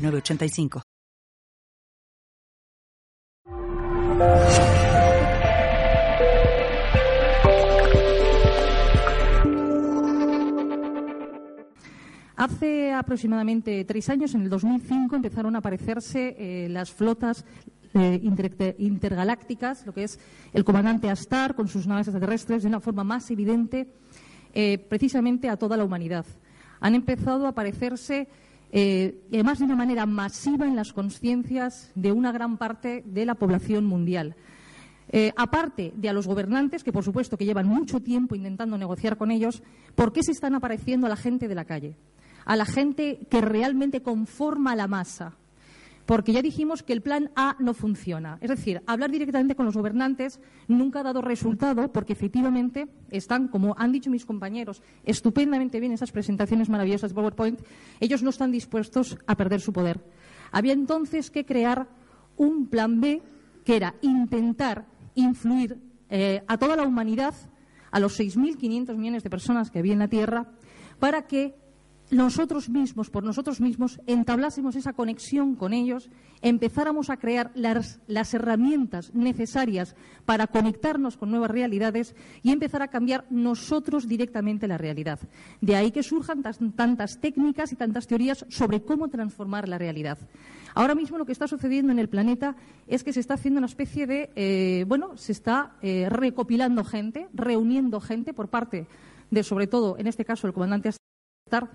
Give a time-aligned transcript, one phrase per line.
[0.00, 0.82] 985.
[12.40, 17.44] Hace aproximadamente tres años, en el 2005, empezaron a aparecerse eh, las flotas
[17.92, 18.18] eh,
[18.78, 20.18] intergalácticas, lo que es
[20.54, 23.88] el comandante Astar con sus naves extraterrestres, de una forma más evidente,
[24.54, 26.24] eh, precisamente a toda la humanidad.
[26.80, 28.26] Han empezado a aparecerse
[28.72, 33.26] eh, y además de una manera masiva en las conciencias de una gran parte de
[33.26, 34.36] la población mundial.
[35.12, 39.16] Eh, aparte de a los gobernantes, que por supuesto que llevan mucho tiempo intentando negociar
[39.16, 39.62] con ellos,
[39.96, 41.96] ¿por qué se están apareciendo a la gente de la calle?
[42.44, 45.36] A la gente que realmente conforma la masa,
[46.10, 48.36] porque ya dijimos que el plan A no funciona.
[48.40, 53.76] Es decir, hablar directamente con los gobernantes nunca ha dado resultado porque efectivamente están, como
[53.78, 57.60] han dicho mis compañeros, estupendamente bien esas presentaciones maravillosas de PowerPoint,
[58.00, 60.00] ellos no están dispuestos a perder su poder.
[60.50, 61.86] Había entonces que crear
[62.36, 63.22] un plan B
[63.64, 67.36] que era intentar influir eh, a toda la humanidad,
[67.92, 70.48] a los 6.500 millones de personas que había en la Tierra,
[70.98, 71.54] para que
[72.10, 76.10] nosotros mismos, por nosotros mismos, entablásemos esa conexión con ellos,
[76.42, 78.00] empezáramos a crear las,
[78.34, 79.94] herramientas necesarias
[80.24, 85.20] para conectarnos con nuevas realidades y empezar a cambiar nosotros directamente la realidad.
[85.60, 90.18] De ahí que surjan tantas técnicas y tantas teorías sobre cómo transformar la realidad.
[90.74, 93.66] Ahora mismo lo que está sucediendo en el planeta es que se está haciendo una
[93.66, 98.86] especie de, eh, bueno, se está eh, recopilando gente, reuniendo gente por parte
[99.30, 100.90] de, sobre todo, en este caso, el comandante
[101.50, 101.68] estar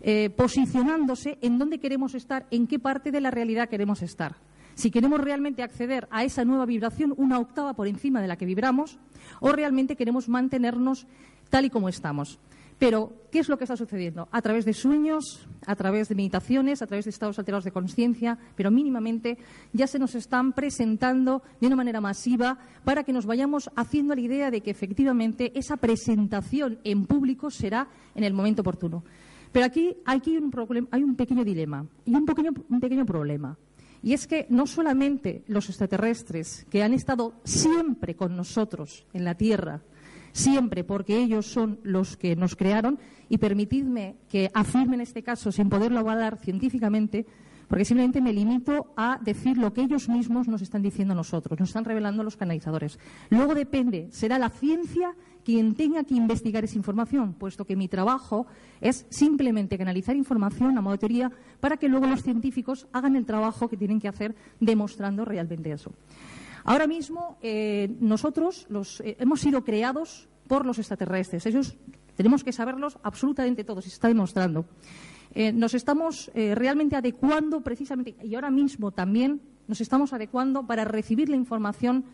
[0.00, 4.34] eh, posicionándose en dónde queremos estar, en qué parte de la realidad queremos estar.
[4.74, 8.46] Si queremos realmente acceder a esa nueva vibración, una octava por encima de la que
[8.46, 8.98] vibramos,
[9.38, 11.06] o realmente queremos mantenernos
[11.50, 12.40] tal y como estamos.
[12.82, 14.26] Pero, ¿qué es lo que está sucediendo?
[14.32, 18.40] A través de sueños, a través de meditaciones, a través de estados alterados de conciencia,
[18.56, 19.38] pero mínimamente
[19.72, 24.20] ya se nos están presentando de una manera masiva para que nos vayamos haciendo la
[24.20, 29.04] idea de que efectivamente esa presentación en público será en el momento oportuno.
[29.52, 33.56] Pero aquí, hay, un pequeño dilema y un pequeño problema.
[34.02, 39.36] Y es que no solamente los extraterrestres, que han estado siempre con nosotros en la
[39.36, 39.82] Tierra,
[40.32, 42.98] siempre porque ellos son los que nos crearon,
[43.28, 47.24] y permitidme que afirme en este caso, sin poderlo avalar científicamente,
[47.66, 51.58] porque simplemente me limito a decir lo que ellos mismos nos están diciendo a nosotros,
[51.58, 52.98] nos están revelando los canalizadores.
[53.30, 58.46] Luego depende, será la ciencia quien tenga que investigar esa información, puesto que mi trabajo
[58.82, 63.24] es simplemente canalizar información a modo de teoría para que luego los científicos hagan el
[63.24, 65.92] trabajo que tienen que hacer demostrando realmente eso.
[66.64, 68.66] Ahora mismo eh, nosotros
[69.04, 71.46] eh, hemos sido creados por los extraterrestres.
[71.46, 71.76] Ellos
[72.16, 74.64] tenemos que saberlos absolutamente todos y se está demostrando.
[75.34, 81.30] Eh, nos estamos realmente adecuando precisamente, y ahora mismo también nos estamos adecuando para recibir
[81.30, 82.04] la información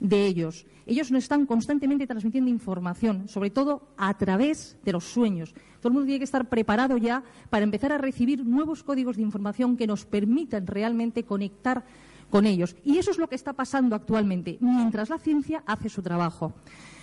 [0.00, 0.66] de ellos.
[0.86, 5.54] Ellos nos están constantemente transmitiendo información, sobre todo a través de los sueños.
[5.80, 9.22] Todo el mundo tiene que estar preparado ya para empezar a recibir nuevos códigos de
[9.22, 11.84] información que nos permitan realmente conectar
[12.32, 12.74] con ellos.
[12.82, 16.54] Y eso es lo que está pasando actualmente, mientras la ciencia hace su trabajo.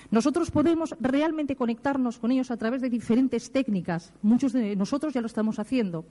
[0.09, 4.11] Nosotros podemos realmente conectarnos con ellos a través de diferentes técnicas.
[4.23, 6.03] Muchos de nosotros ya lo estamos haciendo.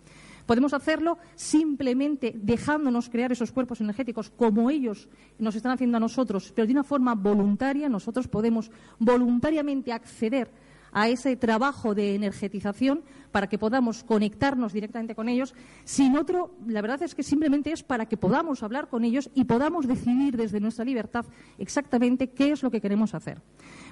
[0.46, 5.08] Podemos hacerlo simplemente dejándonos crear esos cuerpos energéticos como ellos
[5.40, 7.88] nos están haciendo a nosotros, pero de una forma voluntaria.
[7.88, 8.70] Nosotros podemos
[9.00, 10.48] voluntariamente acceder
[10.92, 15.54] a ese trabajo de energetización para que podamos conectarnos directamente con ellos.
[15.84, 19.44] Sin otro, la verdad es que simplemente es para que podamos hablar con ellos y
[19.44, 21.26] podamos decidir desde nuestra libertad
[21.58, 23.42] exactamente qué es lo que queremos hacer.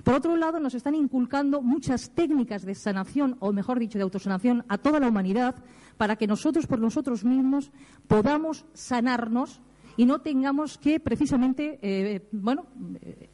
[0.04, 4.64] Por otro lado, nos están inculcando muchas técnicas de sanación, o mejor dicho, de autosanación
[4.69, 5.56] a toda la humanidad,
[5.96, 7.70] para que nosotros por nosotros mismos
[8.06, 9.60] podamos sanarnos
[9.96, 12.66] y no tengamos que precisamente, eh, bueno,
[13.00, 13.31] eh,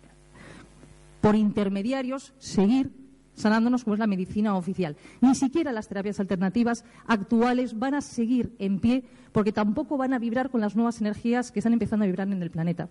[1.21, 3.02] por intermediarios, seguir
[3.35, 4.97] sanándonos como es la medicina oficial.
[5.21, 10.19] Ni siquiera las terapias alternativas actuales van a seguir en pie porque tampoco van a
[10.19, 12.89] vibrar con las nuevas energías que están empezando a vibrar en el planeta.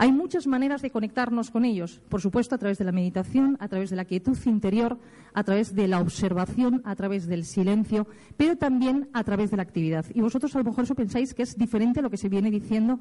[0.00, 3.66] Hay muchas maneras de conectarnos con ellos, por supuesto a través de la meditación, a
[3.66, 4.96] través de la quietud interior,
[5.34, 9.64] a través de la observación, a través del silencio, pero también a través de la
[9.64, 10.06] actividad.
[10.14, 12.48] Y vosotros a lo mejor eso pensáis que es diferente a lo que se viene
[12.48, 13.00] diciendo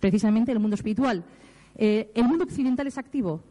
[0.00, 1.22] precisamente en el mundo espiritual.
[1.76, 3.42] Eh, el mundo occidental es activo,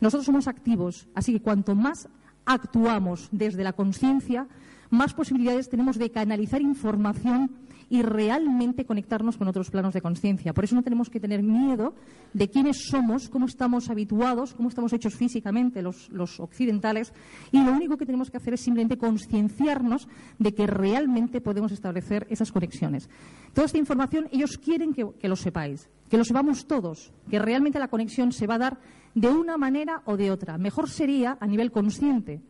[0.00, 2.08] nosotros somos activos, así que cuanto más
[2.44, 4.46] actuamos desde la conciencia,
[4.90, 7.50] más posibilidades tenemos de canalizar información
[7.90, 10.52] y realmente conectarnos con otros planos de conciencia.
[10.52, 11.94] Por eso no tenemos que tener miedo
[12.32, 16.10] de quiénes somos, cómo estamos habituados, cómo estamos hechos físicamente los,
[16.40, 17.12] occidentales,
[17.50, 20.08] y lo único que tenemos que hacer es simplemente concienciarnos
[20.38, 23.08] de que realmente podemos establecer esas conexiones.
[23.54, 27.88] Toda esta información ellos quieren que, lo sepáis, que lo sepamos todos, que realmente la
[27.88, 28.78] conexión se va a dar
[29.20, 30.58] de una manera o de otra.
[30.58, 32.40] Mejor sería a nivel consciente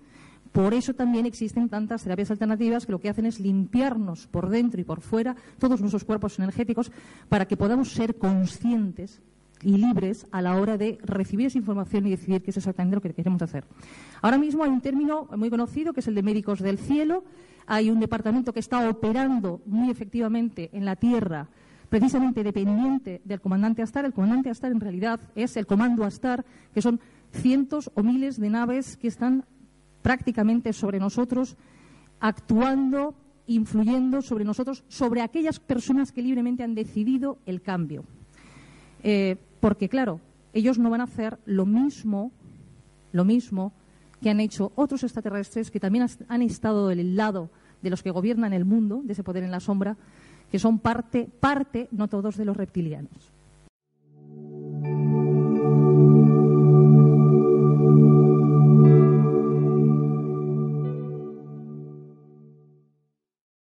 [0.53, 4.81] por eso también existen tantas terapias alternativas que lo que hacen es limpiarnos por dentro
[4.81, 6.91] y por fuera todos nuestros cuerpos energéticos
[7.29, 9.21] para que podamos ser conscientes
[9.63, 13.03] y libres a la hora de recibir esa información y decidir qué es exactamente lo
[13.03, 13.65] que queremos hacer.
[14.23, 17.25] Ahora mismo hay un término muy conocido que es el de médicos del cielo.
[17.67, 21.49] Hay un departamento que está operando muy efectivamente en la Tierra
[21.89, 24.05] precisamente dependiente del comandante Astar.
[24.05, 26.45] El comandante Astar en realidad es el comando Astar,
[26.75, 27.01] que son
[27.33, 29.45] cientos o miles de naves que están
[30.03, 31.57] prácticamente sobre nosotros,
[32.21, 33.15] actuando,
[33.47, 38.05] influyendo sobre nosotros, sobre aquellas personas que libremente han decidido el cambio.
[39.03, 40.21] Eh, porque, claro,
[40.53, 42.33] ellos no van a hacer lo mismo,
[43.13, 43.73] lo mismo
[44.21, 47.51] que han hecho otros extraterrestres que también han estado del lado
[47.83, 49.97] de los que gobiernan el mundo, de ese poder en la sombra,
[50.51, 53.33] que son parte, parte, no todos, de los reptilianos.